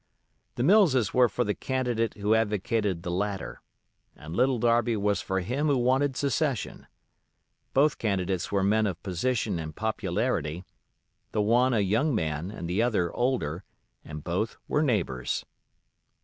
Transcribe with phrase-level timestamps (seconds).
[0.55, 3.61] The Millses were for the candidate who advocated the latter,
[4.15, 6.87] and Little Darby was for him who wanted secession.
[7.75, 10.63] Both candidates were men of position and popularity,
[11.33, 13.63] the one a young man and the other older,
[14.03, 15.45] and both were neighbors.